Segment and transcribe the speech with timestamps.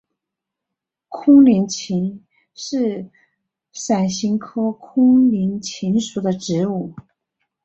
[1.09, 3.07] 空棱芹是
[3.71, 6.95] 伞形科空棱芹属的植物。